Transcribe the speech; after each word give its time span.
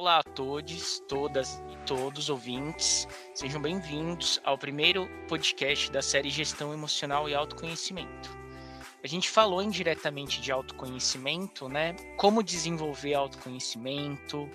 Olá 0.00 0.20
a 0.20 0.22
todos, 0.22 0.98
todas 1.06 1.62
e 1.70 1.76
todos 1.86 2.30
ouvintes. 2.30 3.06
Sejam 3.34 3.60
bem-vindos 3.60 4.40
ao 4.44 4.56
primeiro 4.56 5.06
podcast 5.28 5.92
da 5.92 6.00
série 6.00 6.30
Gestão 6.30 6.72
Emocional 6.72 7.28
e 7.28 7.34
Autoconhecimento. 7.34 8.30
A 9.04 9.06
gente 9.06 9.28
falou 9.28 9.62
indiretamente 9.62 10.40
de 10.40 10.50
autoconhecimento, 10.50 11.68
né? 11.68 11.92
Como 12.16 12.42
desenvolver 12.42 13.12
autoconhecimento 13.12 14.48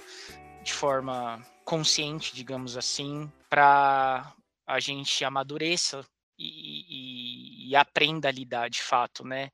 de 0.64 0.74
forma 0.74 1.46
consciente, 1.64 2.36
digamos 2.36 2.76
assim, 2.76 3.32
para 3.48 4.34
a 4.66 4.80
gente 4.80 5.24
amadureça 5.24 6.04
e, 6.40 7.68
e, 7.68 7.70
e, 7.70 7.76
aprenda 7.76 8.30
a 8.30 8.32
lidar 8.32 8.68
de 8.68 8.82
fato, 8.82 9.24
né? 9.24 9.52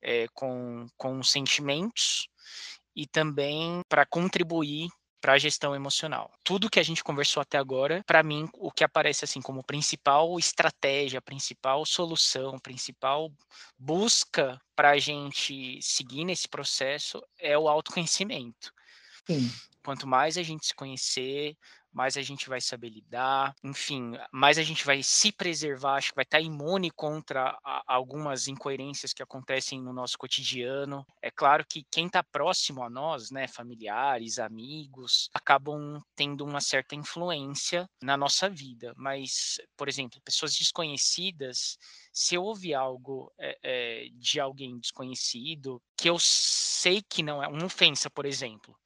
É, 0.00 0.26
com, 0.32 0.86
com 0.96 1.22
sentimentos 1.22 2.30
e 2.96 3.06
também 3.06 3.82
para 3.90 4.06
contribuir 4.06 4.88
para 5.24 5.32
a 5.32 5.38
gestão 5.38 5.74
emocional. 5.74 6.30
Tudo 6.44 6.68
que 6.68 6.78
a 6.78 6.82
gente 6.82 7.02
conversou 7.02 7.40
até 7.40 7.56
agora, 7.56 8.04
para 8.06 8.22
mim, 8.22 8.46
o 8.52 8.70
que 8.70 8.84
aparece 8.84 9.24
assim 9.24 9.40
como 9.40 9.64
principal 9.64 10.38
estratégia, 10.38 11.18
principal 11.22 11.86
solução, 11.86 12.58
principal 12.58 13.32
busca 13.78 14.60
para 14.76 14.90
a 14.90 14.98
gente 14.98 15.80
seguir 15.80 16.26
nesse 16.26 16.46
processo 16.46 17.22
é 17.38 17.56
o 17.56 17.70
autoconhecimento. 17.70 18.70
Sim. 19.26 19.50
Quanto 19.82 20.06
mais 20.06 20.36
a 20.36 20.42
gente 20.42 20.66
se 20.66 20.74
conhecer, 20.74 21.56
mais 21.94 22.16
a 22.16 22.22
gente 22.22 22.48
vai 22.48 22.60
saber 22.60 22.88
lidar, 22.88 23.54
enfim, 23.62 24.12
mais 24.32 24.58
a 24.58 24.62
gente 24.62 24.84
vai 24.84 25.02
se 25.02 25.30
preservar, 25.30 25.94
acho 25.94 26.10
que 26.10 26.16
vai 26.16 26.24
estar 26.24 26.40
imune 26.40 26.90
contra 26.90 27.56
algumas 27.86 28.48
incoerências 28.48 29.12
que 29.12 29.22
acontecem 29.22 29.80
no 29.80 29.92
nosso 29.92 30.18
cotidiano. 30.18 31.06
É 31.22 31.30
claro 31.30 31.64
que 31.64 31.86
quem 31.90 32.06
está 32.06 32.22
próximo 32.22 32.82
a 32.82 32.90
nós, 32.90 33.30
né, 33.30 33.46
familiares, 33.46 34.40
amigos, 34.40 35.30
acabam 35.32 36.02
tendo 36.16 36.44
uma 36.44 36.60
certa 36.60 36.96
influência 36.96 37.88
na 38.02 38.16
nossa 38.16 38.50
vida, 38.50 38.92
mas, 38.96 39.60
por 39.76 39.88
exemplo, 39.88 40.20
pessoas 40.20 40.56
desconhecidas, 40.56 41.78
se 42.12 42.34
eu 42.34 42.42
ouvir 42.42 42.74
algo 42.74 43.32
é, 43.38 43.58
é, 43.62 44.08
de 44.14 44.40
alguém 44.40 44.78
desconhecido, 44.78 45.80
que 45.96 46.10
eu 46.10 46.18
sei 46.18 47.02
que 47.02 47.22
não 47.22 47.42
é 47.42 47.46
uma 47.46 47.66
ofensa, 47.66 48.10
por 48.10 48.26
exemplo, 48.26 48.76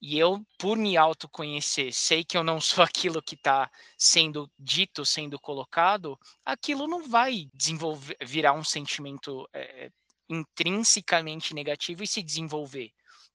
e 0.00 0.18
eu, 0.18 0.44
por 0.58 0.76
me 0.76 0.96
autoconhecer, 0.96 1.92
sei 1.92 2.24
que 2.24 2.36
eu 2.36 2.44
não 2.44 2.60
sou 2.60 2.84
aquilo 2.84 3.22
que 3.22 3.34
está 3.34 3.70
sendo 3.96 4.50
dito, 4.58 5.04
sendo 5.04 5.38
colocado, 5.38 6.18
aquilo 6.44 6.86
não 6.86 7.08
vai 7.08 7.48
desenvolver, 7.52 8.16
virar 8.22 8.52
um 8.52 8.64
sentimento 8.64 9.48
é, 9.52 9.90
intrinsecamente 10.28 11.54
negativo 11.54 12.02
e 12.02 12.06
se 12.06 12.22
desenvolver. 12.22 12.92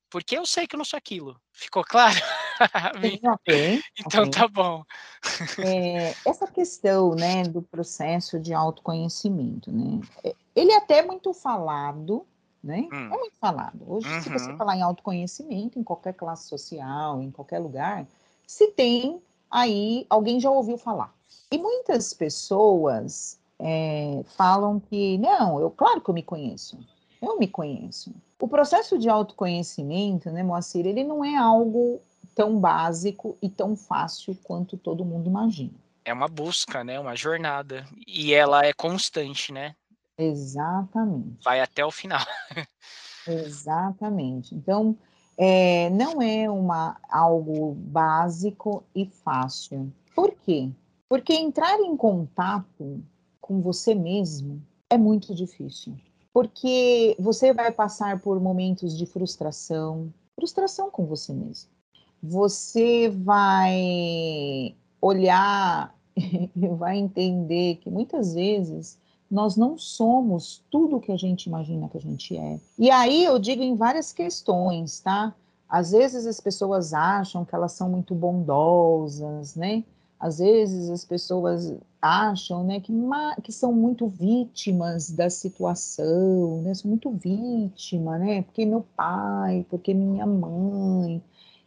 Porque 0.10 0.38
eu 0.38 0.46
sei 0.46 0.68
que 0.68 0.76
eu 0.76 0.78
não 0.78 0.86
sou 0.86 0.96
aquilo. 0.96 1.36
Ficou 1.52 1.84
claro? 1.84 2.16
okay, 3.34 3.82
então 4.00 4.26
okay. 4.26 4.32
tá 4.32 4.48
bom. 4.48 4.84
É, 5.58 6.14
essa 6.24 6.46
questão 6.46 7.16
né, 7.16 7.42
do 7.42 7.64
processo 7.64 8.40
de 8.40 8.54
autoconhecimento, 8.54 9.72
né? 9.72 10.00
Ele 10.56 10.72
é 10.72 10.78
até 10.78 11.02
muito 11.02 11.34
falado, 11.34 12.28
né? 12.64 12.88
Hum. 12.92 13.10
É 13.14 13.18
muito 13.18 13.36
falado. 13.40 13.80
Hoje, 13.86 14.08
uhum. 14.08 14.22
se 14.22 14.30
você 14.30 14.52
uhum. 14.52 14.58
falar 14.58 14.78
em 14.78 14.82
autoconhecimento, 14.82 15.78
em 15.78 15.84
qualquer 15.84 16.14
classe 16.14 16.48
social, 16.48 17.22
em 17.22 17.30
qualquer 17.30 17.60
lugar, 17.60 18.08
se 18.48 18.68
tem 18.68 19.22
aí, 19.52 20.06
alguém 20.10 20.40
já 20.40 20.50
ouviu 20.50 20.78
falar. 20.78 21.14
E 21.52 21.58
muitas 21.58 22.14
pessoas 22.14 23.40
é, 23.60 24.24
falam 24.36 24.80
que, 24.80 25.18
não, 25.18 25.60
eu, 25.60 25.70
claro 25.70 26.02
que 26.02 26.10
eu 26.10 26.14
me 26.14 26.24
conheço, 26.24 26.78
eu 27.22 27.38
me 27.38 27.48
conheço. 27.48 28.14
O 28.40 28.48
processo 28.48 28.98
de 28.98 29.08
autoconhecimento, 29.10 30.30
né, 30.32 30.44
Moacir, 30.44 30.86
ele 30.86 31.04
não 31.04 31.24
é 31.24 31.36
algo 31.36 32.02
tão 32.36 32.60
básico 32.60 33.38
e 33.42 33.48
tão 33.48 33.76
fácil 33.76 34.38
quanto 34.44 34.78
todo 34.78 35.06
mundo 35.06 35.30
imagina. 35.30 35.74
É 36.04 36.12
uma 36.12 36.28
busca, 36.28 36.84
né, 36.84 37.00
uma 37.00 37.16
jornada, 37.16 37.86
e 38.06 38.34
ela 38.34 38.66
é 38.66 38.74
constante, 38.74 39.54
né? 39.54 39.76
Exatamente. 40.18 41.44
Vai 41.44 41.60
até 41.60 41.86
o 41.86 41.92
final. 41.92 42.22
Exatamente. 43.28 44.54
Então, 44.54 44.98
é, 45.38 45.90
não 45.90 46.22
é 46.22 46.50
uma, 46.50 46.98
algo 47.10 47.74
básico 47.74 48.84
e 48.96 49.06
fácil. 49.06 49.92
Por 50.16 50.32
quê? 50.32 50.70
Porque 51.10 51.34
entrar 51.34 51.80
em 51.80 51.96
contato 51.96 53.04
com 53.42 53.62
você 53.62 53.96
mesmo 53.96 54.62
é 54.90 54.98
muito 54.98 55.34
difícil. 55.34 55.96
Porque 56.32 57.16
você 57.20 57.54
vai 57.54 57.72
passar 57.72 58.20
por 58.20 58.40
momentos 58.40 58.98
de 58.98 59.06
frustração, 59.06 60.12
frustração 60.36 60.90
com 60.90 61.06
você 61.06 61.34
mesmo. 61.34 61.70
Você 62.22 63.10
vai 63.10 64.76
olhar 65.02 65.94
e 66.16 66.68
vai 66.70 66.98
entender 66.98 67.76
que 67.76 67.90
muitas 67.90 68.34
vezes 68.34 68.98
nós 69.34 69.58
não 69.58 69.80
somos 69.80 70.64
tudo 70.70 70.98
o 70.98 71.02
que 71.02 71.12
a 71.12 71.18
gente 71.18 71.48
imagina 71.48 71.90
que 71.90 71.98
a 71.98 72.02
gente 72.02 72.38
é. 72.38 72.60
E 72.78 72.92
aí 72.92 73.24
eu 73.24 73.40
digo 73.40 73.64
em 73.64 73.76
várias 73.76 74.14
questões, 74.14 75.00
tá? 75.00 75.34
Às 75.68 75.92
vezes 75.92 76.28
as 76.28 76.40
pessoas 76.40 76.94
acham 76.94 77.44
que 77.44 77.56
elas 77.56 77.72
são 77.72 77.90
muito 77.90 78.14
bondosas, 78.14 79.56
né? 79.56 79.84
Às 80.20 80.38
vezes 80.38 80.88
as 80.88 81.04
pessoas 81.04 81.74
acham, 82.00 82.64
né, 82.64 82.80
que, 82.80 82.94
que 83.42 83.52
são 83.52 83.74
muito 83.74 84.08
vítimas 84.08 85.10
da 85.10 85.32
situação, 85.32 86.62
né? 86.62 86.76
Sou 86.76 86.90
muito 86.90 87.10
vítima, 87.10 88.20
né? 88.20 88.44
Porque 88.44 88.64
meu 88.66 88.86
pai, 88.96 89.66
porque 89.68 89.96
minha 89.96 90.28
mãe. 90.28 91.24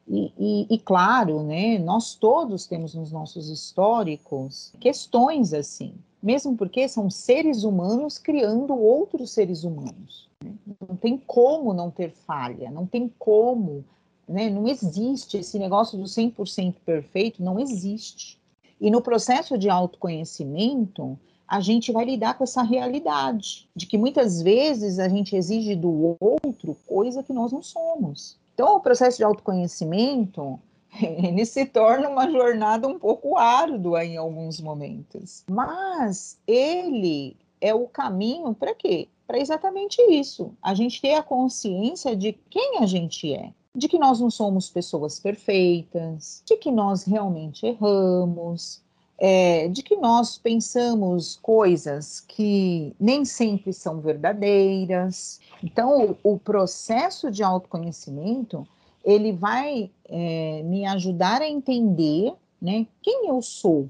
E, 0.07 0.33
e, 0.39 0.67
e, 0.71 0.79
claro, 0.79 1.43
né, 1.43 1.81
nós 1.81 2.15
todos 2.15 2.65
temos 2.65 2.95
nos 2.95 3.11
nossos 3.11 3.51
históricos 3.51 4.73
questões 4.79 5.53
assim, 5.53 5.93
mesmo 6.23 6.57
porque 6.57 6.89
são 6.89 7.11
seres 7.11 7.65
humanos 7.65 8.19
criando 8.19 8.75
outros 8.75 9.31
seres 9.33 9.65
humanos. 9.65 10.29
Né? 10.43 10.53
Não 10.89 10.97
tem 10.97 11.17
como 11.19 11.75
não 11.75 11.91
ter 11.91 12.11
falha, 12.11 12.71
não 12.71 12.87
tem 12.87 13.13
como, 13.19 13.85
né? 14.29 14.51
não 14.51 14.67
existe 14.67 15.39
esse 15.39 15.59
negócio 15.59 15.99
do 15.99 16.05
100% 16.05 16.75
perfeito, 16.85 17.43
não 17.43 17.59
existe. 17.59 18.39
E 18.81 18.91
no 18.91 19.01
processo 19.01 19.57
de 19.57 19.71
autoconhecimento, 19.71 21.19
a 21.49 21.61
gente 21.61 21.93
vai 21.93 22.05
lidar 22.05 22.37
com 22.37 22.45
essa 22.45 22.63
realidade, 22.63 23.69
de 23.75 23.87
que 23.87 23.97
muitas 23.97 24.43
vezes 24.43 24.99
a 24.99 25.09
gente 25.09 25.37
exige 25.37 25.77
do 25.77 26.17
outro 26.21 26.77
coisa 26.87 27.23
que 27.23 27.33
nós 27.33 27.53
não 27.53 27.63
somos. 27.63 28.37
Então, 28.53 28.77
o 28.77 28.81
processo 28.81 29.19
de 29.19 29.25
autoconhecimento 29.25 30.59
ele 31.23 31.45
se 31.45 31.65
torna 31.67 32.09
uma 32.09 32.31
jornada 32.31 32.89
um 32.89 32.99
pouco 32.99 33.37
árdua 33.37 34.05
em 34.05 34.17
alguns 34.17 34.61
momentos. 34.61 35.45
Mas 35.49 36.39
ele 36.47 37.37
é 37.61 37.75
o 37.75 37.87
caminho 37.87 38.55
para 38.55 38.75
quê? 38.75 39.09
Para 39.27 39.39
exatamente 39.39 40.01
isso. 40.11 40.53
A 40.63 40.75
gente 40.75 41.01
ter 41.01 41.15
a 41.15 41.23
consciência 41.23 42.15
de 42.15 42.33
quem 42.49 42.79
a 42.79 42.87
gente 42.87 43.33
é, 43.33 43.51
de 43.75 43.89
que 43.89 43.99
nós 43.99 44.21
não 44.21 44.31
somos 44.31 44.71
pessoas 44.71 45.21
perfeitas, 45.21 46.43
de 46.47 46.57
que 46.57 46.71
nós 46.71 47.05
realmente 47.05 47.67
erramos, 47.67 48.81
é, 49.19 49.69
de 49.69 49.83
que 49.83 49.97
nós 49.97 50.39
pensamos 50.39 51.39
coisas 51.43 52.21
que 52.21 52.95
nem 53.01 53.25
sempre 53.25 53.73
são 53.73 54.01
verdadeiras. 54.01 55.41
Então, 55.63 56.17
o, 56.23 56.33
o 56.35 56.39
processo 56.39 57.31
de 57.31 57.43
autoconhecimento 57.43 58.67
ele 59.07 59.33
vai 59.33 59.89
é, 60.09 60.63
me 60.65 60.87
ajudar 60.87 61.43
a 61.43 61.49
entender 61.49 62.35
né, 62.61 62.87
quem 63.03 63.29
eu 63.29 63.41
sou. 63.43 63.89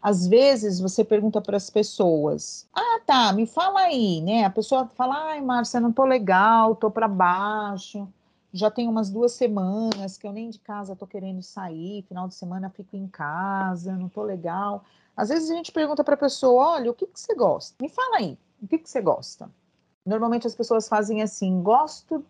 Às 0.00 0.26
vezes 0.26 0.78
você 0.78 1.02
pergunta 1.04 1.40
para 1.40 1.56
as 1.56 1.68
pessoas: 1.68 2.68
Ah, 2.72 3.00
tá, 3.04 3.32
me 3.32 3.46
fala 3.46 3.80
aí, 3.80 4.20
né? 4.20 4.44
A 4.44 4.50
pessoa 4.50 4.86
fala: 4.94 5.30
Ai, 5.30 5.40
Márcia, 5.40 5.80
não 5.80 5.92
tô 5.92 6.04
legal, 6.04 6.76
tô 6.76 6.90
para 6.90 7.08
baixo. 7.08 8.08
Já 8.52 8.70
tem 8.70 8.88
umas 8.88 9.10
duas 9.10 9.32
semanas 9.32 10.16
que 10.16 10.26
eu 10.26 10.32
nem 10.32 10.48
de 10.48 10.58
casa 10.58 10.96
tô 10.96 11.06
querendo 11.06 11.42
sair, 11.42 12.04
final 12.08 12.28
de 12.28 12.34
semana 12.34 12.70
fico 12.70 12.96
em 12.96 13.08
casa, 13.08 13.96
não 13.96 14.08
tô 14.08 14.22
legal. 14.22 14.84
Às 15.16 15.28
vezes 15.28 15.50
a 15.50 15.54
gente 15.54 15.72
pergunta 15.72 16.04
para 16.04 16.14
a 16.14 16.18
pessoa: 16.18 16.74
Olha, 16.74 16.90
o 16.90 16.94
que, 16.94 17.06
que 17.06 17.18
você 17.18 17.34
gosta? 17.34 17.74
Me 17.82 17.88
fala 17.88 18.18
aí, 18.18 18.38
o 18.62 18.68
que, 18.68 18.78
que 18.78 18.88
você 18.88 19.00
gosta? 19.00 19.50
Normalmente 20.04 20.46
as 20.46 20.54
pessoas 20.54 20.88
fazem 20.88 21.22
assim: 21.22 21.60
Gosto, 21.62 22.24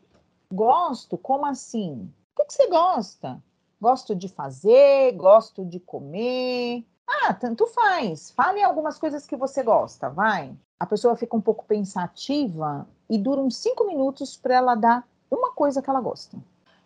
gosto, 0.51 1.19
como 1.19 1.45
assim? 1.45 2.11
O 2.39 2.45
que, 2.45 2.53
você 2.53 2.69
gosta? 2.69 3.43
Gosto 3.81 4.15
de 4.15 4.29
fazer, 4.29 5.13
gosto 5.13 5.65
de 5.65 5.81
comer. 5.81 6.85
Ah, 7.07 7.33
tanto 7.33 7.67
faz. 7.67 8.31
Fale 8.31 8.63
algumas 8.63 8.99
coisas 8.99 9.27
que 9.27 9.37
você 9.37 9.63
gosta, 9.63 10.11
vai. 10.11 10.55
A 10.79 10.85
pessoa 10.85 11.17
fica 11.17 11.35
um 11.35 11.41
pouco 11.41 11.65
pensativa 11.65 12.87
e 13.09 13.17
dura 13.17 13.41
uns 13.41 13.57
cinco 13.57 13.87
minutos 13.87 14.37
para 14.37 14.55
ela 14.55 14.75
dar 14.75 15.09
uma 15.31 15.53
coisa 15.53 15.81
que 15.81 15.89
ela 15.89 16.01
gosta. 16.01 16.37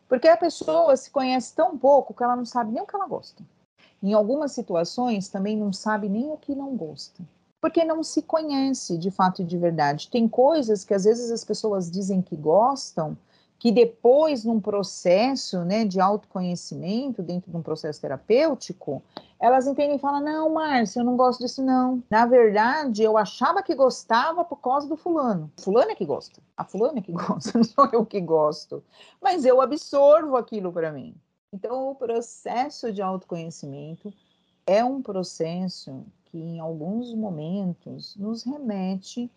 Porque 0.09 0.29
a 0.29 0.37
pessoa 0.37 0.97
se 0.97 1.11
conhece 1.11 1.53
tão 1.53 1.77
pouco 1.77 2.15
que 2.15 2.23
ela 2.23 2.37
não 2.37 2.47
sabe 2.47 2.71
nem 2.73 2.83
o 2.83 2.87
que 2.87 2.95
ela 2.95 3.09
gosta. 3.09 3.43
Em 4.01 4.13
algumas 4.13 4.53
situações 4.53 5.29
também 5.29 5.57
não 5.57 5.73
sabe 5.73 6.09
nem 6.09 6.31
o 6.31 6.37
que 6.37 6.55
não 6.55 6.77
gosta. 6.77 7.25
Porque 7.61 7.85
não 7.85 8.05
se 8.05 8.23
conhece 8.23 8.97
de 8.97 9.11
fato 9.11 9.43
e 9.43 9.45
de 9.45 9.59
verdade. 9.59 10.09
Tem 10.09 10.29
coisas 10.29 10.85
que 10.85 10.95
às 10.95 11.05
vezes 11.05 11.31
as 11.33 11.45
pessoas 11.45 11.91
dizem 11.91 12.23
que 12.23 12.37
gostam 12.37 13.19
que 13.61 13.71
depois, 13.71 14.43
num 14.43 14.59
processo 14.59 15.63
né, 15.67 15.85
de 15.85 16.01
autoconhecimento, 16.01 17.23
dentro 17.23 17.51
de 17.51 17.57
um 17.59 17.63
processo 17.63 18.01
terapêutico, 18.01 19.03
elas 19.39 19.67
entendem 19.67 19.97
e 19.97 19.99
falam: 19.99 20.23
Não, 20.23 20.55
Márcia, 20.55 21.01
eu 21.01 21.05
não 21.05 21.15
gosto 21.15 21.41
disso, 21.41 21.63
não. 21.63 22.03
Na 22.11 22.25
verdade, 22.25 23.03
eu 23.03 23.19
achava 23.19 23.63
que 23.63 23.75
gostava 23.75 24.43
por 24.43 24.57
causa 24.63 24.89
do 24.89 24.97
fulano. 24.97 25.53
Fulano 25.61 25.91
é 25.91 25.95
que 25.95 26.07
gosta. 26.07 26.41
A 26.57 26.65
fulana 26.65 27.01
é 27.01 27.03
que 27.03 27.13
gosta, 27.13 27.53
não 27.55 27.63
sou 27.63 27.87
eu 27.93 28.07
que 28.07 28.19
gosto. 28.19 28.83
Mas 29.21 29.45
eu 29.45 29.61
absorvo 29.61 30.39
aquilo 30.39 30.73
para 30.73 30.91
mim. 30.91 31.15
Então, 31.53 31.91
o 31.91 31.95
processo 31.95 32.91
de 32.91 33.03
autoconhecimento 33.03 34.11
é 34.67 34.83
um 34.83 35.03
processo 35.03 36.03
que, 36.25 36.39
em 36.39 36.61
alguns 36.61 37.13
momentos, 37.15 38.17
nos 38.17 38.43
remete 38.43 39.31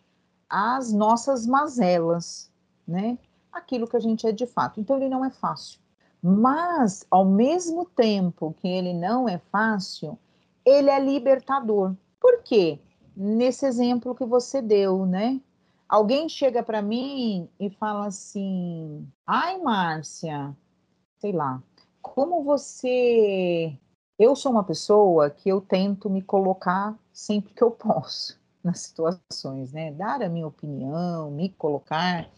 às 0.50 0.94
nossas 0.94 1.46
mazelas, 1.46 2.50
né? 2.88 3.18
Aquilo 3.54 3.88
que 3.88 3.96
a 3.96 4.00
gente 4.00 4.26
é 4.28 4.32
de 4.32 4.46
fato. 4.46 4.80
Então, 4.80 4.98
ele 4.98 5.10
não 5.10 5.24
é 5.24 5.30
fácil. 5.30 5.80
Mas, 6.22 7.06
ao 7.12 7.26
mesmo 7.26 7.86
tempo 7.86 8.56
que 8.60 8.68
ele 8.68 8.94
não 8.94 9.28
é 9.28 9.38
fácil, 9.38 10.18
ele 10.66 10.90
é 10.90 11.00
libertador. 11.00 11.96
Por 12.20 12.42
quê? 12.44 12.80
Nesse 13.16 13.66
exemplo 13.66 14.16
que 14.16 14.26
você 14.26 14.62
deu, 14.62 15.06
né? 15.06 15.42
Alguém 15.88 16.28
chega 16.30 16.64
para 16.64 16.82
mim 16.82 17.50
e 17.60 17.70
fala 17.70 18.08
assim: 18.08 19.08
ai, 19.28 19.60
Márcia, 19.60 20.56
sei 21.20 21.32
lá, 21.32 21.62
como 22.02 22.44
você. 22.44 23.78
Eu 24.18 24.36
sou 24.36 24.52
uma 24.52 24.64
pessoa 24.64 25.30
que 25.30 25.50
eu 25.50 25.60
tento 25.60 26.10
me 26.10 26.22
colocar 26.22 26.98
sempre 27.12 27.54
que 27.54 27.64
eu 27.64 27.72
posso 27.72 28.40
nas 28.64 28.80
situações, 28.80 29.74
né? 29.74 29.92
Dar 29.92 30.22
a 30.22 30.30
minha 30.30 30.48
opinião, 30.48 31.30
me 31.30 31.50
colocar. 31.50 32.30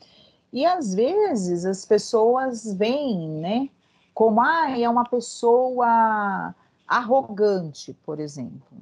E 0.56 0.66
às 0.66 0.96
vezes 0.96 1.66
as 1.66 1.84
pessoas 1.84 2.74
veem, 2.76 3.28
né, 3.30 3.70
como 4.14 4.40
ah, 4.40 4.72
é 4.72 4.88
uma 4.88 5.04
pessoa 5.04 6.56
arrogante, 6.88 7.92
por 8.06 8.22
exemplo. 8.22 8.78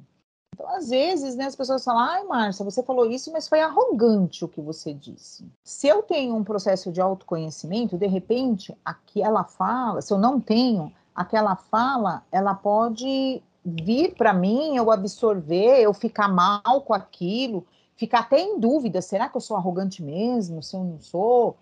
Então, 0.54 0.68
às 0.68 0.88
vezes, 0.88 1.34
né, 1.34 1.46
as 1.46 1.56
pessoas 1.56 1.82
falam, 1.82 2.00
ai, 2.00 2.22
Márcia, 2.22 2.64
você 2.64 2.80
falou 2.80 3.10
isso, 3.10 3.32
mas 3.32 3.48
foi 3.48 3.60
arrogante 3.60 4.44
o 4.44 4.48
que 4.48 4.60
você 4.60 4.94
disse. 4.94 5.50
Se 5.64 5.88
eu 5.88 6.00
tenho 6.04 6.36
um 6.36 6.44
processo 6.44 6.92
de 6.92 7.00
autoconhecimento, 7.00 7.98
de 7.98 8.06
repente, 8.06 8.72
aquela 8.84 9.42
fala, 9.42 10.00
se 10.00 10.12
eu 10.12 10.18
não 10.18 10.40
tenho, 10.40 10.92
aquela 11.12 11.56
fala, 11.56 12.22
ela 12.30 12.54
pode 12.54 13.42
vir 13.64 14.14
para 14.14 14.32
mim, 14.32 14.76
eu 14.76 14.92
absorver, 14.92 15.80
eu 15.80 15.92
ficar 15.92 16.28
mal 16.28 16.82
com 16.82 16.94
aquilo, 16.94 17.66
ficar 17.96 18.20
até 18.20 18.40
em 18.40 18.58
dúvida, 18.58 19.00
será 19.00 19.28
que 19.28 19.36
eu 19.36 19.40
sou 19.40 19.56
arrogante 19.56 20.02
mesmo, 20.02 20.62
se 20.62 20.76
eu 20.76 20.84
não 20.84 21.00
sou? 21.00 21.56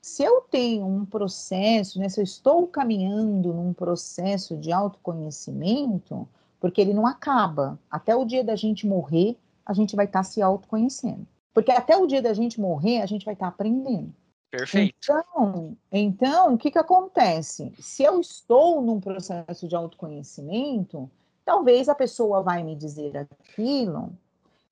Se 0.00 0.22
eu 0.22 0.42
tenho 0.42 0.86
um 0.86 1.04
processo, 1.04 1.98
né, 1.98 2.08
se 2.08 2.20
eu 2.20 2.24
estou 2.24 2.66
caminhando 2.66 3.52
num 3.54 3.72
processo 3.72 4.56
de 4.56 4.70
autoconhecimento, 4.70 6.28
porque 6.60 6.80
ele 6.80 6.92
não 6.92 7.06
acaba, 7.06 7.78
até 7.90 8.14
o 8.14 8.24
dia 8.24 8.44
da 8.44 8.56
gente 8.56 8.86
morrer, 8.86 9.38
a 9.64 9.72
gente 9.72 9.96
vai 9.96 10.04
estar 10.04 10.20
tá 10.20 10.24
se 10.24 10.42
autoconhecendo. 10.42 11.26
Porque 11.54 11.70
até 11.70 11.96
o 11.96 12.06
dia 12.06 12.20
da 12.20 12.34
gente 12.34 12.60
morrer, 12.60 13.00
a 13.00 13.06
gente 13.06 13.24
vai 13.24 13.34
estar 13.34 13.46
tá 13.46 13.52
aprendendo. 13.52 14.12
Perfeito. 14.50 14.94
Então, 15.02 15.76
então, 15.90 16.54
o 16.54 16.58
que, 16.58 16.70
que 16.70 16.78
acontece? 16.78 17.72
Se 17.78 18.02
eu 18.02 18.20
estou 18.20 18.82
num 18.82 19.00
processo 19.00 19.66
de 19.66 19.74
autoconhecimento, 19.74 21.10
talvez 21.44 21.88
a 21.88 21.94
pessoa 21.94 22.42
vai 22.42 22.62
me 22.62 22.76
dizer 22.76 23.16
aquilo 23.16 24.12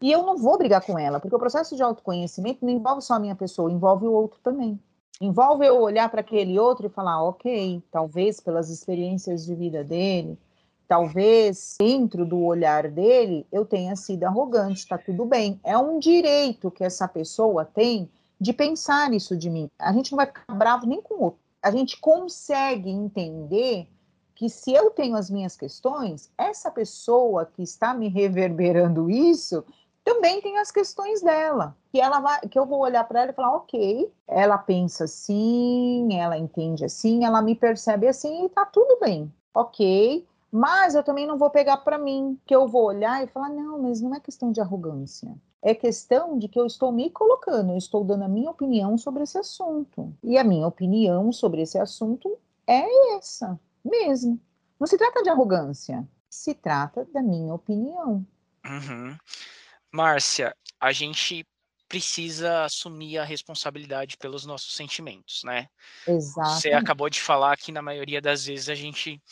e 0.02 0.10
eu 0.10 0.24
não 0.24 0.36
vou 0.36 0.58
brigar 0.58 0.84
com 0.84 0.98
ela, 0.98 1.20
porque 1.20 1.34
o 1.34 1.38
processo 1.38 1.76
de 1.76 1.82
autoconhecimento 1.82 2.66
não 2.66 2.72
envolve 2.72 3.02
só 3.02 3.14
a 3.14 3.20
minha 3.20 3.36
pessoa, 3.36 3.70
envolve 3.70 4.04
o 4.04 4.12
outro 4.12 4.40
também. 4.42 4.78
Envolve 5.20 5.64
eu 5.64 5.80
olhar 5.80 6.10
para 6.10 6.20
aquele 6.20 6.58
outro 6.58 6.86
e 6.86 6.90
falar, 6.90 7.22
ok, 7.22 7.80
talvez 7.92 8.40
pelas 8.40 8.68
experiências 8.68 9.44
de 9.44 9.54
vida 9.54 9.84
dele, 9.84 10.36
talvez 10.88 11.76
dentro 11.78 12.26
do 12.26 12.42
olhar 12.42 12.90
dele 12.90 13.46
eu 13.52 13.64
tenha 13.64 13.94
sido 13.94 14.24
arrogante, 14.24 14.80
está 14.80 14.98
tudo 14.98 15.24
bem. 15.24 15.60
É 15.62 15.78
um 15.78 16.00
direito 16.00 16.72
que 16.72 16.82
essa 16.82 17.06
pessoa 17.06 17.64
tem 17.64 18.10
de 18.40 18.52
pensar 18.52 19.12
isso 19.14 19.36
de 19.36 19.48
mim. 19.48 19.70
A 19.78 19.92
gente 19.92 20.10
não 20.10 20.16
vai 20.16 20.26
ficar 20.26 20.52
bravo 20.52 20.84
nem 20.84 21.00
com 21.00 21.14
o 21.14 21.22
outro. 21.22 21.38
A 21.62 21.70
gente 21.70 22.00
consegue 22.00 22.90
entender 22.90 23.86
que 24.34 24.48
se 24.48 24.72
eu 24.72 24.90
tenho 24.90 25.14
as 25.14 25.30
minhas 25.30 25.54
questões, 25.54 26.28
essa 26.36 26.68
pessoa 26.68 27.46
que 27.46 27.62
está 27.62 27.94
me 27.94 28.08
reverberando 28.08 29.08
isso 29.08 29.64
também 30.04 30.40
tem 30.40 30.58
as 30.58 30.70
questões 30.70 31.22
dela, 31.22 31.76
que 31.90 32.00
ela 32.00 32.20
vai, 32.20 32.40
que 32.40 32.58
eu 32.58 32.66
vou 32.66 32.80
olhar 32.80 33.04
para 33.04 33.22
ela 33.22 33.30
e 33.30 33.34
falar, 33.34 33.56
ok, 33.56 34.12
ela 34.26 34.58
pensa 34.58 35.04
assim, 35.04 36.08
ela 36.18 36.36
entende 36.36 36.84
assim, 36.84 37.24
ela 37.24 37.40
me 37.40 37.54
percebe 37.54 38.08
assim 38.08 38.46
e 38.46 38.48
tá 38.48 38.66
tudo 38.66 38.98
bem, 39.00 39.32
ok. 39.54 40.26
Mas 40.50 40.94
eu 40.94 41.02
também 41.02 41.26
não 41.26 41.38
vou 41.38 41.48
pegar 41.48 41.78
para 41.78 41.96
mim, 41.96 42.38
que 42.44 42.54
eu 42.54 42.68
vou 42.68 42.84
olhar 42.84 43.24
e 43.24 43.26
falar, 43.26 43.48
não, 43.48 43.80
mas 43.80 44.02
não 44.02 44.14
é 44.14 44.20
questão 44.20 44.52
de 44.52 44.60
arrogância. 44.60 45.34
É 45.62 45.74
questão 45.74 46.36
de 46.36 46.48
que 46.48 46.58
eu 46.58 46.66
estou 46.66 46.92
me 46.92 47.08
colocando, 47.08 47.72
eu 47.72 47.78
estou 47.78 48.04
dando 48.04 48.24
a 48.24 48.28
minha 48.28 48.50
opinião 48.50 48.98
sobre 48.98 49.22
esse 49.22 49.38
assunto. 49.38 50.12
E 50.22 50.36
a 50.36 50.44
minha 50.44 50.66
opinião 50.66 51.32
sobre 51.32 51.62
esse 51.62 51.78
assunto 51.78 52.36
é 52.66 53.16
essa 53.16 53.58
mesmo. 53.82 54.38
Não 54.78 54.86
se 54.86 54.98
trata 54.98 55.22
de 55.22 55.30
arrogância, 55.30 56.06
se 56.28 56.52
trata 56.52 57.06
da 57.12 57.22
minha 57.22 57.54
opinião. 57.54 58.26
Uhum. 58.64 59.16
Márcia, 59.92 60.56
a 60.80 60.90
gente 60.90 61.46
precisa 61.92 62.64
assumir 62.64 63.18
a 63.18 63.24
responsabilidade 63.24 64.16
pelos 64.16 64.46
nossos 64.46 64.74
sentimentos, 64.74 65.44
né? 65.44 65.68
Exato. 66.08 66.48
Você 66.48 66.72
acabou 66.72 67.10
de 67.10 67.20
falar 67.20 67.54
que 67.58 67.70
na 67.70 67.82
maioria 67.82 68.18
das 68.18 68.46
vezes 68.46 68.70
a 68.70 68.74
gente 68.74 69.22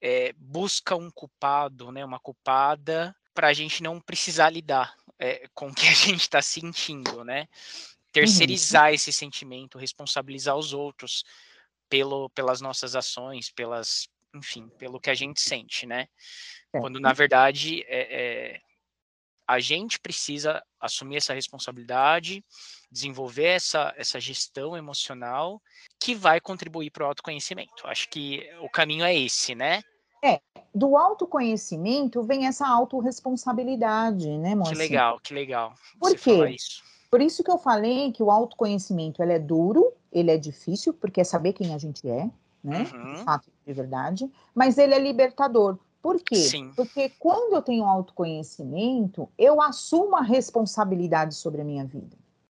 é, 0.00 0.32
busca 0.38 0.96
um 0.96 1.10
culpado, 1.10 1.92
né, 1.92 2.02
uma 2.02 2.18
culpada, 2.18 3.14
para 3.34 3.48
a 3.48 3.52
gente 3.52 3.82
não 3.82 4.00
precisar 4.00 4.48
lidar 4.48 4.94
é, 5.18 5.46
com 5.52 5.68
o 5.68 5.74
que 5.74 5.86
a 5.86 5.92
gente 5.92 6.22
está 6.22 6.40
sentindo, 6.40 7.22
né? 7.24 7.46
Terceirizar 8.10 8.88
uhum. 8.88 8.94
esse 8.94 9.12
sentimento, 9.12 9.78
responsabilizar 9.78 10.56
os 10.56 10.72
outros 10.72 11.24
pelo, 11.90 12.30
pelas 12.30 12.62
nossas 12.62 12.96
ações, 12.96 13.50
pelas, 13.50 14.08
enfim, 14.34 14.68
pelo 14.78 14.98
que 14.98 15.10
a 15.10 15.14
gente 15.14 15.42
sente, 15.42 15.86
né? 15.86 16.08
É. 16.72 16.80
Quando 16.80 16.98
na 16.98 17.12
verdade 17.12 17.84
é, 17.86 18.60
a 19.46 19.60
gente 19.60 19.98
precisa 20.00 20.62
assumir 20.80 21.16
essa 21.16 21.34
responsabilidade, 21.34 22.44
desenvolver 22.90 23.46
essa, 23.46 23.92
essa 23.96 24.20
gestão 24.20 24.76
emocional 24.76 25.60
que 26.00 26.14
vai 26.14 26.40
contribuir 26.40 26.90
para 26.90 27.04
o 27.04 27.06
autoconhecimento. 27.06 27.86
Acho 27.86 28.08
que 28.08 28.42
o 28.60 28.68
caminho 28.68 29.04
é 29.04 29.14
esse, 29.14 29.54
né? 29.54 29.82
É, 30.24 30.40
do 30.72 30.96
autoconhecimento 30.96 32.22
vem 32.22 32.46
essa 32.46 32.66
autorresponsabilidade, 32.66 34.28
né, 34.38 34.54
Moacir? 34.54 34.76
Que 34.76 34.82
legal, 34.82 35.20
que 35.20 35.34
legal. 35.34 35.74
Por 35.98 36.16
quê? 36.16 36.50
Isso. 36.50 36.82
Por 37.10 37.20
isso 37.20 37.42
que 37.44 37.50
eu 37.50 37.58
falei 37.58 38.12
que 38.12 38.22
o 38.22 38.30
autoconhecimento 38.30 39.22
ele 39.22 39.32
é 39.32 39.38
duro, 39.38 39.92
ele 40.10 40.30
é 40.30 40.38
difícil, 40.38 40.94
porque 40.94 41.20
é 41.20 41.24
saber 41.24 41.52
quem 41.52 41.74
a 41.74 41.78
gente 41.78 42.08
é, 42.08 42.30
né? 42.64 42.88
Uhum. 42.94 43.14
De 43.14 43.24
fato, 43.24 43.50
de 43.66 43.72
verdade, 43.72 44.30
mas 44.54 44.78
ele 44.78 44.94
é 44.94 44.98
libertador. 44.98 45.76
Por 46.02 46.20
quê? 46.20 46.36
Sim. 46.36 46.72
Porque 46.74 47.10
quando 47.18 47.54
eu 47.54 47.62
tenho 47.62 47.84
autoconhecimento, 47.84 49.28
eu 49.38 49.62
assumo 49.62 50.16
a 50.16 50.22
responsabilidade 50.22 51.34
sobre 51.34 51.62
a 51.62 51.64
minha 51.64 51.84
vida. 51.84 52.16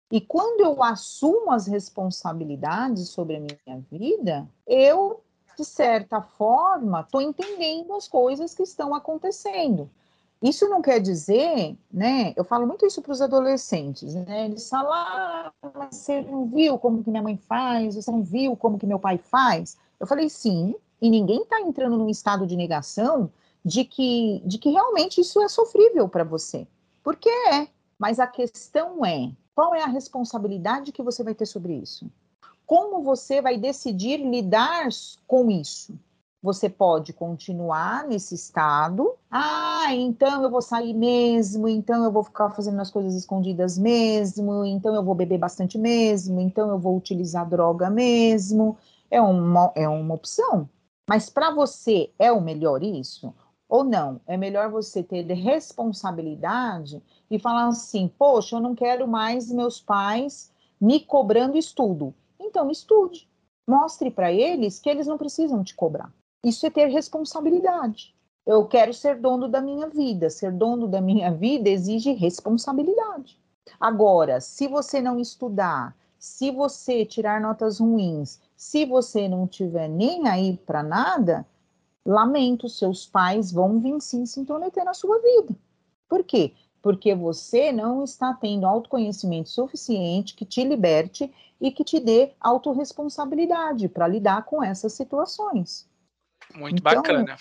E 0.09 0.21
quando 0.21 0.61
eu 0.61 0.81
assumo 0.81 1.51
as 1.51 1.67
responsabilidades 1.67 3.09
sobre 3.09 3.35
a 3.35 3.39
minha 3.39 3.83
vida, 3.91 4.47
eu, 4.65 5.21
de 5.57 5.65
certa 5.65 6.21
forma, 6.21 7.01
estou 7.01 7.21
entendendo 7.21 7.93
as 7.93 8.07
coisas 8.07 8.53
que 8.53 8.63
estão 8.63 8.95
acontecendo. 8.95 9.89
Isso 10.41 10.67
não 10.69 10.81
quer 10.81 10.99
dizer, 10.99 11.75
né? 11.91 12.33
Eu 12.35 12.43
falo 12.43 12.67
muito 12.67 12.85
isso 12.85 13.01
para 13.01 13.13
os 13.13 13.21
adolescentes, 13.21 14.13
né? 14.13 14.45
Eles 14.45 14.69
falam, 14.69 14.91
ah, 14.91 15.51
mas 15.73 15.95
você 15.95 16.21
não 16.21 16.45
viu 16.45 16.77
como 16.77 17.03
que 17.03 17.09
minha 17.09 17.23
mãe 17.23 17.37
faz, 17.37 17.95
você 17.95 18.11
não 18.11 18.21
viu 18.21 18.55
como 18.55 18.77
que 18.77 18.85
meu 18.85 18.99
pai 18.99 19.17
faz. 19.17 19.77
Eu 19.99 20.05
falei, 20.05 20.29
sim, 20.29 20.75
e 21.03 21.09
ninguém 21.09 21.41
está 21.41 21.59
entrando 21.59 21.97
num 21.97 22.09
estado 22.09 22.47
de 22.47 22.55
negação 22.55 23.29
de 23.63 23.83
que, 23.83 24.41
de 24.45 24.57
que 24.57 24.69
realmente 24.69 25.19
isso 25.19 25.41
é 25.41 25.49
sofrível 25.49 26.07
para 26.07 26.23
você. 26.23 26.65
Porque 27.03 27.27
é. 27.27 27.67
Mas 27.99 28.21
a 28.21 28.25
questão 28.25 29.05
é: 29.05 29.29
qual 29.53 29.75
é 29.75 29.83
a 29.83 29.87
responsabilidade 29.87 30.93
que 30.93 31.03
você 31.03 31.21
vai 31.21 31.35
ter 31.35 31.45
sobre 31.45 31.73
isso? 31.73 32.09
Como 32.65 33.03
você 33.03 33.41
vai 33.41 33.57
decidir 33.57 34.17
lidar 34.17 34.87
com 35.27 35.51
isso? 35.51 35.93
Você 36.41 36.69
pode 36.69 37.11
continuar 37.11 38.07
nesse 38.07 38.35
estado. 38.35 39.13
Ah, 39.29 39.93
então 39.93 40.41
eu 40.41 40.49
vou 40.49 40.61
sair 40.61 40.93
mesmo, 40.93 41.67
então 41.67 42.05
eu 42.05 42.13
vou 42.13 42.23
ficar 42.23 42.49
fazendo 42.51 42.79
as 42.79 42.89
coisas 42.89 43.13
escondidas 43.13 43.77
mesmo, 43.77 44.63
então 44.63 44.95
eu 44.95 45.03
vou 45.03 45.15
beber 45.15 45.37
bastante 45.37 45.77
mesmo, 45.77 46.39
então 46.39 46.69
eu 46.69 46.79
vou 46.79 46.95
utilizar 46.95 47.47
droga 47.47 47.89
mesmo. 47.89 48.77
É 49.11 49.21
uma, 49.21 49.69
é 49.75 49.87
uma 49.87 50.15
opção. 50.15 50.69
Mas 51.09 51.29
para 51.29 51.51
você 51.51 52.11
é 52.17 52.31
o 52.31 52.41
melhor 52.41 52.83
isso? 52.83 53.33
Ou 53.67 53.83
não? 53.83 54.21
É 54.25 54.37
melhor 54.37 54.69
você 54.69 55.03
ter 55.03 55.25
responsabilidade 55.33 57.01
e 57.29 57.39
falar 57.39 57.67
assim: 57.67 58.07
poxa, 58.07 58.55
eu 58.55 58.59
não 58.59 58.75
quero 58.75 59.07
mais 59.07 59.51
meus 59.51 59.81
pais 59.81 60.51
me 60.79 60.99
cobrando 60.99 61.57
estudo. 61.57 62.13
Então, 62.39 62.69
estude. 62.69 63.27
Mostre 63.67 64.11
para 64.11 64.31
eles 64.31 64.79
que 64.79 64.89
eles 64.89 65.07
não 65.07 65.17
precisam 65.17 65.63
te 65.63 65.73
cobrar. 65.73 66.13
Isso 66.45 66.65
é 66.65 66.69
ter 66.69 66.87
responsabilidade. 66.87 68.13
Eu 68.45 68.67
quero 68.67 68.93
ser 68.93 69.19
dono 69.19 69.47
da 69.47 69.61
minha 69.61 69.87
vida. 69.87 70.29
Ser 70.29 70.51
dono 70.51 70.87
da 70.87 70.99
minha 70.99 71.31
vida 71.33 71.69
exige 71.69 72.11
responsabilidade. 72.11 73.39
Agora, 73.79 74.41
se 74.41 74.67
você 74.67 75.01
não 75.01 75.19
estudar, 75.19 75.95
se 76.19 76.51
você 76.51 77.05
tirar 77.05 77.39
notas 77.39 77.79
ruins, 77.79 78.41
se 78.63 78.85
você 78.85 79.27
não 79.27 79.45
tiver 79.45 79.89
nem 79.89 80.25
aí 80.25 80.55
para 80.65 80.81
nada, 80.81 81.45
lamento, 82.05 82.69
seus 82.69 83.05
pais 83.05 83.51
vão 83.51 83.77
vir 83.77 83.99
sim 83.99 84.25
se 84.25 84.39
intrometer 84.39 84.85
na 84.85 84.93
sua 84.93 85.19
vida. 85.19 85.53
Por 86.07 86.23
quê? 86.23 86.53
Porque 86.81 87.13
você 87.13 87.73
não 87.73 88.05
está 88.05 88.33
tendo 88.33 88.65
autoconhecimento 88.65 89.49
suficiente 89.49 90.33
que 90.33 90.45
te 90.45 90.63
liberte 90.63 91.29
e 91.59 91.71
que 91.71 91.83
te 91.83 91.99
dê 91.99 92.31
autorresponsabilidade 92.39 93.89
para 93.89 94.07
lidar 94.07 94.45
com 94.45 94.63
essas 94.63 94.93
situações. 94.93 95.85
Muito 96.55 96.79
então, 96.79 97.01
bacana. 97.01 97.35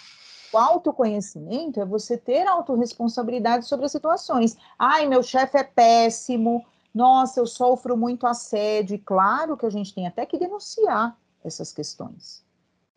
O 0.52 0.59
autoconhecimento 0.59 1.81
é 1.81 1.85
você 1.85 2.19
ter 2.19 2.49
autorresponsabilidade 2.49 3.67
sobre 3.67 3.87
as 3.87 3.93
situações. 3.93 4.57
Ai, 4.76 5.07
meu 5.07 5.23
chefe 5.23 5.57
é 5.57 5.62
péssimo. 5.62 6.67
Nossa, 6.95 7.41
eu 7.41 7.47
sofro 7.47 7.97
muito 7.97 8.27
assédio. 8.27 8.95
E 8.95 8.99
claro 8.99 9.57
que 9.57 9.67
a 9.67 9.71
gente 9.71 9.95
tem 9.95 10.07
até 10.07 10.27
que 10.27 10.39
denunciar 10.39 11.17
essas 11.45 11.73
questões. 11.73 12.45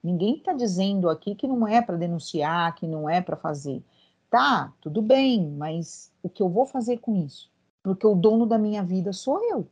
Ninguém 0.04 0.38
está 0.38 0.54
dizendo 0.54 1.10
aqui 1.10 1.34
que 1.34 1.48
não 1.48 1.68
é 1.68 1.82
para 1.82 1.98
denunciar, 1.98 2.76
que 2.76 2.86
não 2.86 3.10
é 3.10 3.22
para 3.22 3.36
fazer. 3.36 3.84
Tá, 4.30 4.74
tudo 4.82 5.02
bem, 5.02 5.50
mas 5.52 6.12
o 6.22 6.30
que 6.30 6.44
eu 6.44 6.50
vou 6.50 6.66
fazer 6.66 6.98
com 6.98 7.16
isso? 7.16 7.52
Porque 7.82 8.06
o 8.06 8.16
dono 8.16 8.46
da 8.46 8.58
minha 8.58 8.84
vida 8.84 9.14
sou 9.14 9.44
eu. 9.44 9.68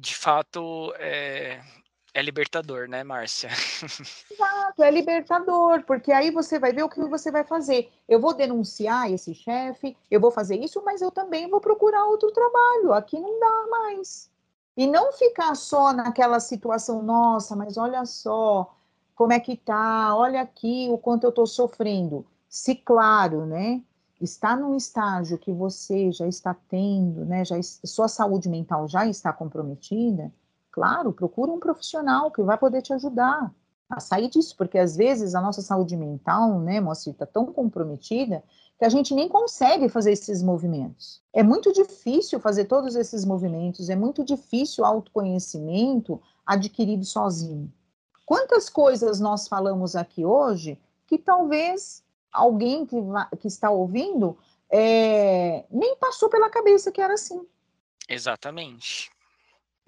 De 0.00 0.14
fato, 0.16 0.92
é, 0.98 1.60
é 2.14 2.22
libertador, 2.22 2.88
né, 2.88 3.02
Márcia? 3.02 3.48
Exato, 4.30 4.82
é 4.82 4.90
libertador, 4.90 5.82
porque 5.84 6.12
aí 6.12 6.30
você 6.30 6.58
vai 6.58 6.72
ver 6.72 6.82
o 6.82 6.88
que 6.88 7.00
você 7.00 7.30
vai 7.30 7.44
fazer. 7.44 7.90
Eu 8.08 8.20
vou 8.20 8.34
denunciar 8.34 9.10
esse 9.10 9.34
chefe, 9.34 9.96
eu 10.10 10.20
vou 10.20 10.30
fazer 10.30 10.56
isso, 10.56 10.82
mas 10.84 11.00
eu 11.00 11.10
também 11.10 11.48
vou 11.48 11.60
procurar 11.60 12.06
outro 12.06 12.30
trabalho. 12.30 12.92
Aqui 12.92 13.18
não 13.18 13.40
dá 13.40 13.66
mais. 13.70 14.30
E 14.76 14.86
não 14.86 15.12
ficar 15.12 15.54
só 15.54 15.92
naquela 15.92 16.40
situação, 16.40 17.02
nossa, 17.02 17.54
mas 17.54 17.76
olha 17.76 18.04
só 18.04 18.74
como 19.14 19.32
é 19.32 19.40
que 19.40 19.56
tá, 19.56 20.16
olha 20.16 20.40
aqui 20.40 20.88
o 20.90 20.98
quanto 20.98 21.24
eu 21.24 21.30
estou 21.30 21.46
sofrendo. 21.46 22.26
Se 22.48 22.74
claro, 22.74 23.46
né, 23.46 23.82
está 24.20 24.56
num 24.56 24.76
estágio 24.76 25.38
que 25.38 25.52
você 25.52 26.10
já 26.12 26.26
está 26.26 26.54
tendo, 26.68 27.24
né, 27.24 27.44
já 27.44 27.56
sua 27.62 28.08
saúde 28.08 28.48
mental 28.48 28.88
já 28.88 29.06
está 29.06 29.32
comprometida, 29.32 30.32
Claro, 30.72 31.12
procura 31.12 31.52
um 31.52 31.60
profissional 31.60 32.30
que 32.30 32.42
vai 32.42 32.56
poder 32.56 32.80
te 32.80 32.94
ajudar 32.94 33.52
a 33.90 34.00
sair 34.00 34.28
disso, 34.28 34.56
porque 34.56 34.78
às 34.78 34.96
vezes 34.96 35.34
a 35.34 35.40
nossa 35.40 35.60
saúde 35.60 35.96
mental, 35.96 36.58
né, 36.60 36.80
Moacir, 36.80 37.12
está 37.12 37.26
tão 37.26 37.46
comprometida 37.52 38.42
que 38.78 38.84
a 38.86 38.88
gente 38.88 39.14
nem 39.14 39.28
consegue 39.28 39.90
fazer 39.90 40.12
esses 40.12 40.42
movimentos. 40.42 41.22
É 41.30 41.42
muito 41.42 41.72
difícil 41.74 42.40
fazer 42.40 42.64
todos 42.64 42.96
esses 42.96 43.24
movimentos, 43.24 43.90
é 43.90 43.94
muito 43.94 44.24
difícil 44.24 44.82
o 44.82 44.86
autoconhecimento 44.86 46.20
adquirido 46.44 47.04
sozinho. 47.04 47.70
Quantas 48.24 48.70
coisas 48.70 49.20
nós 49.20 49.46
falamos 49.46 49.94
aqui 49.94 50.24
hoje 50.24 50.80
que 51.06 51.18
talvez 51.18 52.02
alguém 52.32 52.86
que, 52.86 52.96
que 53.38 53.46
está 53.46 53.70
ouvindo 53.70 54.38
é, 54.70 55.66
nem 55.70 55.96
passou 55.96 56.30
pela 56.30 56.48
cabeça 56.48 56.90
que 56.90 57.02
era 57.02 57.12
assim. 57.12 57.46
Exatamente. 58.08 59.10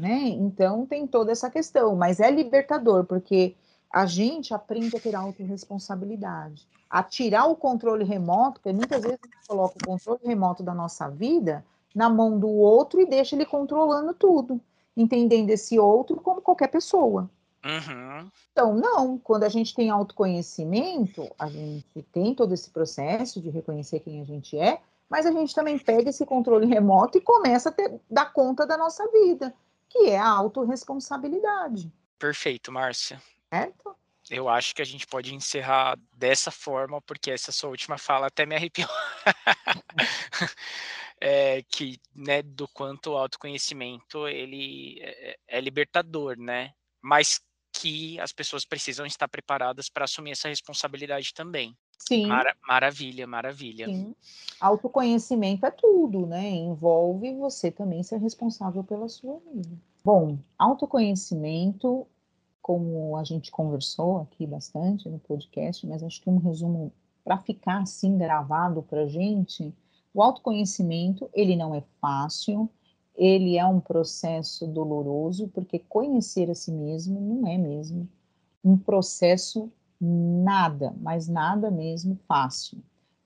Né? 0.01 0.29
Então 0.29 0.85
tem 0.87 1.07
toda 1.07 1.31
essa 1.31 1.49
questão, 1.49 1.95
mas 1.95 2.19
é 2.19 2.31
libertador, 2.31 3.05
porque 3.05 3.55
a 3.93 4.07
gente 4.07 4.53
aprende 4.53 4.97
a 4.97 5.01
ter 5.01 5.15
autorresponsabilidade, 5.15 6.67
a 6.91 7.01
tirar 7.03 7.47
o 7.47 7.55
controle 7.55 8.05
remoto, 8.05 8.61
porque 8.61 8.73
muitas 8.73 9.03
vezes 9.03 9.21
a 9.23 9.27
gente 9.27 9.47
coloca 9.47 9.77
o 9.81 9.87
controle 9.87 10.21
remoto 10.25 10.65
da 10.65 10.75
nossa 10.75 11.09
vida 11.09 11.65
na 11.95 12.09
mão 12.09 12.37
do 12.37 12.49
outro 12.49 13.01
e 13.01 13.07
deixa 13.07 13.37
ele 13.37 13.47
controlando 13.47 14.13
tudo, 14.13 14.61
entendendo 14.97 15.51
esse 15.51 15.79
outro 15.79 16.17
como 16.17 16.43
qualquer 16.43 16.69
pessoa. 16.69 17.31
Uhum. 17.65 18.29
Então, 18.51 18.75
não, 18.75 19.17
quando 19.17 19.45
a 19.45 19.49
gente 19.49 19.73
tem 19.73 19.91
autoconhecimento, 19.91 21.31
a 21.39 21.49
gente 21.49 22.03
tem 22.13 22.35
todo 22.35 22.53
esse 22.53 22.69
processo 22.69 23.41
de 23.41 23.49
reconhecer 23.49 24.01
quem 24.01 24.21
a 24.21 24.25
gente 24.25 24.59
é, 24.59 24.81
mas 25.09 25.25
a 25.25 25.31
gente 25.31 25.55
também 25.55 25.79
pega 25.79 26.11
esse 26.11 26.27
controle 26.27 26.67
remoto 26.67 27.17
e 27.17 27.21
começa 27.21 27.69
a 27.69 27.73
ter, 27.73 28.01
dar 28.11 28.33
conta 28.33 28.67
da 28.67 28.77
nossa 28.77 29.09
vida 29.13 29.55
que 29.95 30.11
é 30.11 30.19
a 30.19 30.29
autorresponsabilidade. 30.29 31.93
Perfeito, 32.19 32.73
Márcia. 32.73 33.23
Certo? 33.49 33.97
Eu 34.29 34.49
acho 34.49 34.75
que 34.75 34.83
a 34.83 34.85
gente 34.85 35.07
pode 35.07 35.33
encerrar 35.33 35.97
dessa 36.13 36.51
forma, 36.51 37.01
porque 37.03 37.31
essa 37.31 37.53
sua 37.53 37.71
última 37.71 37.97
fala 37.97 38.27
até 38.27 38.45
me 38.45 38.57
arrepiou. 38.57 38.89
é, 41.21 41.63
que, 41.63 42.01
né, 42.13 42.43
do 42.43 42.67
quanto 42.67 43.13
o 43.13 43.17
autoconhecimento 43.17 44.27
ele 44.27 44.99
é, 45.01 45.39
é 45.47 45.61
libertador, 45.61 46.37
né? 46.37 46.73
Mas 47.01 47.41
que 47.73 48.19
as 48.19 48.33
pessoas 48.33 48.65
precisam 48.65 49.07
estar 49.07 49.29
preparadas 49.29 49.89
para 49.89 50.07
assumir 50.07 50.33
essa 50.33 50.49
responsabilidade 50.49 51.33
também. 51.33 51.77
Sim. 51.99 52.27
Mara 52.27 52.55
maravilha, 52.67 53.27
maravilha. 53.27 53.87
Sim. 53.87 54.15
Autoconhecimento 54.61 55.65
é 55.65 55.71
tudo, 55.71 56.27
né? 56.27 56.51
Envolve 56.51 57.35
você 57.35 57.71
também 57.71 58.03
ser 58.03 58.19
responsável 58.19 58.85
pela 58.85 59.09
sua 59.09 59.41
vida. 59.53 59.77
Bom, 60.05 60.39
autoconhecimento, 60.59 62.07
como 62.61 63.17
a 63.17 63.25
gente 63.25 63.51
conversou 63.51 64.19
aqui 64.19 64.47
bastante 64.47 65.09
no 65.09 65.19
podcast, 65.19 65.87
mas 65.87 66.03
acho 66.03 66.21
que 66.21 66.29
um 66.29 66.39
resumo 66.39 66.93
para 67.25 67.39
ficar 67.39 67.83
assim 67.83 68.19
gravado 68.19 68.83
para 68.83 69.07
gente, 69.07 69.73
o 70.13 70.23
autoconhecimento 70.23 71.29
ele 71.33 71.57
não 71.57 71.75
é 71.75 71.83
fácil, 72.01 72.69
ele 73.17 73.57
é 73.57 73.65
um 73.65 73.81
processo 73.81 74.67
doloroso, 74.67 75.49
porque 75.49 75.79
conhecer 75.79 76.51
a 76.51 76.55
si 76.55 76.71
mesmo 76.71 77.21
não 77.21 77.49
é 77.49 77.57
mesmo 77.57 78.09
um 78.63 78.77
processo 78.77 79.71
nada, 80.01 80.95
mas 81.01 81.29
nada 81.29 81.71
mesmo 81.71 82.19
fácil. 82.27 82.79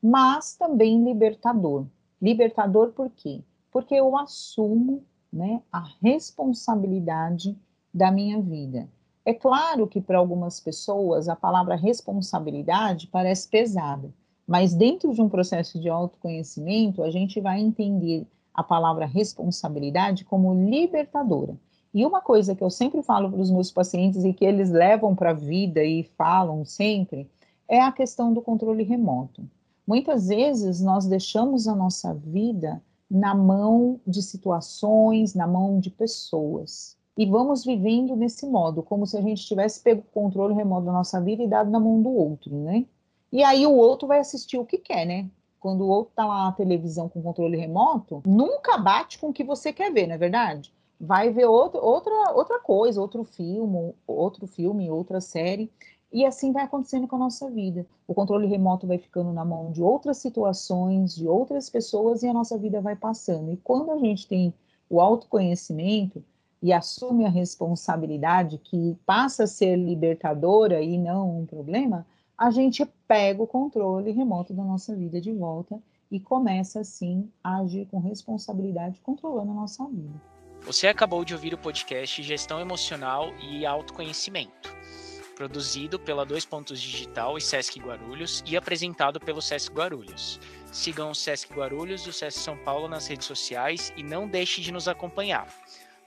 Mas 0.02 0.54
também 0.54 1.04
libertador. 1.04 1.86
Libertador 2.20 2.92
por 2.92 3.10
quê? 3.10 3.42
Porque 3.70 3.94
eu 3.94 4.16
assumo 4.16 5.04
né, 5.32 5.62
a 5.72 5.84
responsabilidade 6.02 7.56
da 7.92 8.10
minha 8.10 8.40
vida. 8.40 8.88
É 9.24 9.34
claro 9.34 9.86
que 9.86 10.00
para 10.00 10.18
algumas 10.18 10.58
pessoas 10.58 11.28
a 11.28 11.36
palavra 11.36 11.76
responsabilidade 11.76 13.08
parece 13.08 13.48
pesada, 13.48 14.10
mas 14.46 14.72
dentro 14.72 15.12
de 15.12 15.20
um 15.20 15.28
processo 15.28 15.78
de 15.78 15.88
autoconhecimento, 15.88 17.02
a 17.02 17.10
gente 17.10 17.38
vai 17.38 17.60
entender 17.60 18.26
a 18.54 18.62
palavra 18.62 19.04
responsabilidade 19.04 20.24
como 20.24 20.54
libertadora. 20.54 21.54
E 21.98 22.06
uma 22.06 22.20
coisa 22.20 22.54
que 22.54 22.62
eu 22.62 22.70
sempre 22.70 23.02
falo 23.02 23.28
para 23.28 23.40
os 23.40 23.50
meus 23.50 23.72
pacientes 23.72 24.24
e 24.24 24.32
que 24.32 24.44
eles 24.44 24.70
levam 24.70 25.16
para 25.16 25.30
a 25.30 25.34
vida 25.34 25.82
e 25.82 26.04
falam 26.16 26.64
sempre 26.64 27.28
é 27.66 27.80
a 27.80 27.90
questão 27.90 28.32
do 28.32 28.40
controle 28.40 28.84
remoto. 28.84 29.42
Muitas 29.84 30.28
vezes 30.28 30.80
nós 30.80 31.06
deixamos 31.06 31.66
a 31.66 31.74
nossa 31.74 32.14
vida 32.14 32.80
na 33.10 33.34
mão 33.34 33.98
de 34.06 34.22
situações, 34.22 35.34
na 35.34 35.44
mão 35.44 35.80
de 35.80 35.90
pessoas. 35.90 36.96
E 37.16 37.26
vamos 37.26 37.64
vivendo 37.64 38.14
nesse 38.14 38.46
modo, 38.46 38.80
como 38.80 39.04
se 39.04 39.18
a 39.18 39.20
gente 39.20 39.44
tivesse 39.44 39.80
pego 39.80 40.02
o 40.02 40.12
controle 40.14 40.54
remoto 40.54 40.86
da 40.86 40.92
nossa 40.92 41.20
vida 41.20 41.42
e 41.42 41.48
dado 41.48 41.68
na 41.68 41.80
mão 41.80 42.00
do 42.00 42.10
outro, 42.10 42.54
né? 42.56 42.86
E 43.32 43.42
aí 43.42 43.66
o 43.66 43.74
outro 43.74 44.06
vai 44.06 44.20
assistir 44.20 44.56
o 44.56 44.64
que 44.64 44.78
quer, 44.78 45.04
né? 45.04 45.28
Quando 45.58 45.80
o 45.80 45.88
outro 45.88 46.12
tá 46.14 46.24
lá 46.24 46.44
na 46.44 46.52
televisão 46.52 47.08
com 47.08 47.20
controle 47.20 47.56
remoto, 47.56 48.22
nunca 48.24 48.78
bate 48.78 49.18
com 49.18 49.30
o 49.30 49.32
que 49.32 49.42
você 49.42 49.72
quer 49.72 49.92
ver, 49.92 50.06
não 50.06 50.14
é 50.14 50.18
verdade? 50.18 50.77
Vai 51.00 51.30
ver 51.30 51.46
outro, 51.46 51.80
outra, 51.80 52.32
outra 52.32 52.58
coisa, 52.58 53.00
outro 53.00 53.24
filme, 53.24 53.94
outro 54.06 54.46
filme, 54.46 54.90
outra 54.90 55.20
série, 55.20 55.70
e 56.12 56.24
assim 56.24 56.52
vai 56.52 56.64
acontecendo 56.64 57.06
com 57.06 57.16
a 57.16 57.20
nossa 57.20 57.50
vida. 57.50 57.86
O 58.06 58.14
controle 58.14 58.46
remoto 58.46 58.86
vai 58.86 58.98
ficando 58.98 59.32
na 59.32 59.44
mão 59.44 59.70
de 59.70 59.82
outras 59.82 60.18
situações, 60.18 61.14
de 61.14 61.28
outras 61.28 61.68
pessoas, 61.68 62.22
e 62.22 62.28
a 62.28 62.32
nossa 62.32 62.56
vida 62.56 62.80
vai 62.80 62.96
passando. 62.96 63.52
E 63.52 63.56
quando 63.58 63.90
a 63.90 63.98
gente 63.98 64.26
tem 64.26 64.52
o 64.88 65.00
autoconhecimento 65.00 66.24
e 66.62 66.72
assume 66.72 67.26
a 67.26 67.30
responsabilidade 67.30 68.58
que 68.58 68.96
passa 69.06 69.44
a 69.44 69.46
ser 69.46 69.76
libertadora 69.76 70.82
e 70.82 70.96
não 70.98 71.40
um 71.40 71.46
problema, 71.46 72.06
a 72.36 72.50
gente 72.50 72.84
pega 73.06 73.42
o 73.42 73.46
controle 73.46 74.10
remoto 74.10 74.54
da 74.54 74.64
nossa 74.64 74.96
vida 74.96 75.20
de 75.20 75.32
volta 75.32 75.78
e 76.10 76.18
começa 76.18 76.80
assim 76.80 77.30
a 77.44 77.58
agir 77.58 77.86
com 77.86 77.98
responsabilidade, 77.98 79.00
controlando 79.02 79.50
a 79.50 79.54
nossa 79.54 79.84
vida. 79.86 80.37
Você 80.62 80.86
acabou 80.86 81.24
de 81.24 81.34
ouvir 81.34 81.54
o 81.54 81.58
podcast 81.58 82.22
Gestão 82.22 82.60
Emocional 82.60 83.34
e 83.40 83.64
Autoconhecimento, 83.64 84.74
produzido 85.34 85.98
pela 85.98 86.26
Dois 86.26 86.44
Pontos 86.44 86.80
Digital 86.80 87.38
e 87.38 87.40
Sesc 87.40 87.80
Guarulhos 87.80 88.42
e 88.46 88.56
apresentado 88.56 89.18
pelo 89.18 89.40
Sesc 89.40 89.72
Guarulhos. 89.72 90.38
Sigam 90.70 91.10
o 91.10 91.14
Sesc 91.14 91.52
Guarulhos 91.54 92.02
e 92.02 92.10
o 92.10 92.12
Sesc 92.12 92.40
São 92.40 92.56
Paulo 92.58 92.86
nas 92.86 93.06
redes 93.06 93.26
sociais 93.26 93.92
e 93.96 94.02
não 94.02 94.28
deixe 94.28 94.60
de 94.60 94.70
nos 94.70 94.88
acompanhar. 94.88 95.48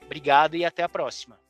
Obrigado 0.04 0.54
e 0.54 0.64
até 0.64 0.82
a 0.82 0.88
próxima. 0.88 1.41